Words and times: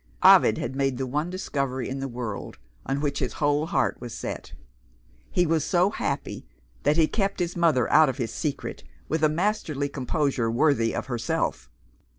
Ovid 0.23 0.57
had 0.57 0.75
made 0.75 0.97
the 0.97 1.05
one 1.05 1.29
discovery 1.29 1.87
in 1.87 1.99
the 1.99 2.07
world, 2.07 2.57
on 2.87 3.01
which 3.01 3.19
his 3.19 3.33
whole 3.33 3.67
heart 3.67 4.01
was 4.01 4.15
set. 4.15 4.53
He 5.29 5.45
was 5.45 5.63
so 5.63 5.91
happy, 5.91 6.43
that 6.81 6.97
he 6.97 7.05
kept 7.07 7.39
his 7.39 7.55
mother 7.55 7.87
out 7.93 8.09
of 8.09 8.17
his 8.17 8.33
secret, 8.33 8.83
with 9.07 9.23
a 9.23 9.29
masterly 9.29 9.89
composure 9.89 10.49
worthy 10.49 10.95
of 10.95 11.05
herself. 11.05 11.69